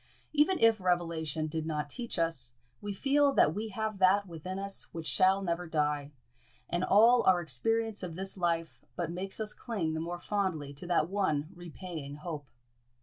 [0.33, 4.91] Even if revelation did not teach us, we feel that we have that within us
[4.91, 6.11] which shall never die;
[6.67, 10.87] and all our experience of this life but makes us cling the more fondly to
[10.87, 12.47] that one repaying hope.